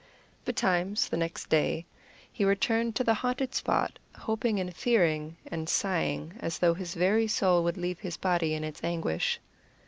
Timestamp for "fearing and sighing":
4.75-6.33